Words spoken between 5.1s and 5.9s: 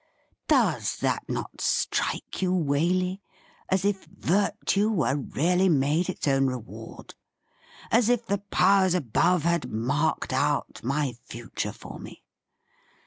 really